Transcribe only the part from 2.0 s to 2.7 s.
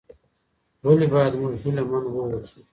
واوسو؟